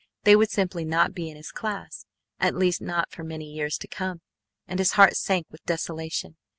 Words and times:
They 0.23 0.35
would 0.35 0.49
simply 0.49 0.83
not 0.83 1.13
be 1.13 1.29
in 1.29 1.37
his 1.37 1.51
class, 1.51 2.07
at 2.39 2.55
least 2.55 2.81
not 2.81 3.11
for 3.11 3.23
many 3.23 3.45
years 3.45 3.77
to 3.77 3.87
come, 3.87 4.21
and 4.67 4.79
his 4.79 4.93
heart 4.93 5.15
sank 5.15 5.45
with 5.51 5.63
desolation. 5.65 6.37